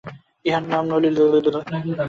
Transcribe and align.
ইঁহার 0.45 0.63
নাম 0.71 0.83
নলিনাক্ষ 0.89 1.33
চ-োপাধ্যায়। 1.45 1.83